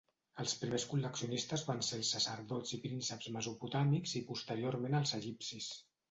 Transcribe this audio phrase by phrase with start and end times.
[0.43, 5.69] Els primers col·leccionistes van ser els sacerdots i prínceps mesopotàmics i posteriorment els egipcis.